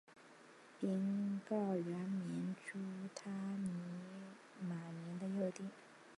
[0.79, 2.79] 宾告原名朱
[3.13, 3.29] 他
[4.65, 5.63] 玛尼的幼弟。